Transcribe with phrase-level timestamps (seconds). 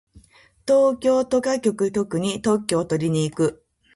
[0.67, 3.63] 東京特許許可局に特許をとりに行く。